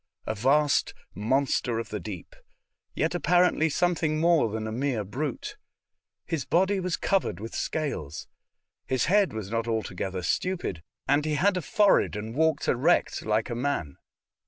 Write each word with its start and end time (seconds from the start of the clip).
A 0.25 0.33
vast 0.33 0.95
monster 1.13 1.77
of 1.77 1.89
the 1.89 1.99
deep, 1.99 2.35
yet 2.95 3.13
apparently 3.13 3.69
something 3.69 4.19
more 4.19 4.49
than 4.49 4.65
a 4.65 4.71
mere 4.71 5.03
brute. 5.03 5.57
His 6.25 6.43
body 6.43 6.79
was 6.79 6.97
covered 6.97 7.39
with 7.39 7.53
scales. 7.53 8.27
His 8.87 9.05
head 9.05 9.31
was 9.31 9.51
not 9.51 9.67
alto 9.67 9.93
gether 9.93 10.23
stupid, 10.23 10.81
and 11.07 11.23
he 11.23 11.35
had 11.35 11.55
a 11.55 11.61
forehead 11.61 12.15
and 12.15 12.33
walked 12.33 12.67
erect 12.67 13.27
like 13.27 13.51
a 13.51 13.55
man. 13.55 13.97